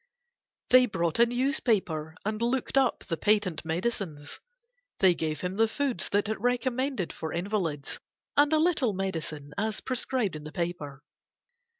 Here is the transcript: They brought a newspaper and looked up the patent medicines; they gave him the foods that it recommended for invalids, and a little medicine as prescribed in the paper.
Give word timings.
They 0.71 0.87
brought 0.87 1.19
a 1.19 1.27
newspaper 1.27 2.15
and 2.25 2.41
looked 2.41 2.75
up 2.75 3.03
the 3.03 3.17
patent 3.17 3.63
medicines; 3.63 4.39
they 4.97 5.13
gave 5.13 5.41
him 5.41 5.57
the 5.57 5.67
foods 5.67 6.09
that 6.09 6.27
it 6.27 6.41
recommended 6.41 7.13
for 7.13 7.31
invalids, 7.31 7.99
and 8.35 8.51
a 8.51 8.57
little 8.57 8.93
medicine 8.93 9.53
as 9.59 9.79
prescribed 9.81 10.35
in 10.35 10.43
the 10.43 10.51
paper. 10.51 11.03